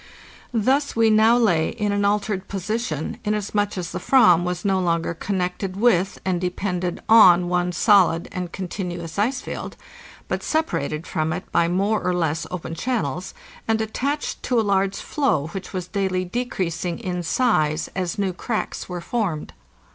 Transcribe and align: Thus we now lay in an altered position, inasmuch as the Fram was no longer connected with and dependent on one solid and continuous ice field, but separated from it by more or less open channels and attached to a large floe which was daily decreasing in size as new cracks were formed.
Thus 0.51 0.95
we 0.95 1.11
now 1.11 1.37
lay 1.37 1.69
in 1.69 1.91
an 1.91 2.05
altered 2.05 2.47
position, 2.47 3.19
inasmuch 3.23 3.77
as 3.77 3.91
the 3.91 3.99
Fram 3.99 4.43
was 4.43 4.65
no 4.65 4.79
longer 4.79 5.13
connected 5.13 5.75
with 5.77 6.19
and 6.25 6.41
dependent 6.41 7.01
on 7.07 7.49
one 7.49 7.71
solid 7.71 8.27
and 8.31 8.51
continuous 8.51 9.19
ice 9.19 9.41
field, 9.41 9.75
but 10.27 10.41
separated 10.41 11.05
from 11.05 11.31
it 11.31 11.51
by 11.51 11.67
more 11.67 12.01
or 12.03 12.15
less 12.15 12.47
open 12.49 12.73
channels 12.73 13.35
and 13.67 13.79
attached 13.79 14.41
to 14.41 14.59
a 14.59 14.65
large 14.65 14.95
floe 14.95 15.49
which 15.49 15.71
was 15.71 15.85
daily 15.87 16.25
decreasing 16.25 16.97
in 16.97 17.21
size 17.21 17.87
as 17.95 18.17
new 18.17 18.33
cracks 18.33 18.89
were 18.89 19.01
formed. 19.01 19.53